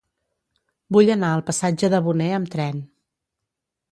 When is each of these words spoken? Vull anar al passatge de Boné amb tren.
Vull 0.95 1.11
anar 1.15 1.29
al 1.33 1.43
passatge 1.51 1.91
de 1.95 2.01
Boné 2.07 2.29
amb 2.39 2.51
tren. 2.57 2.83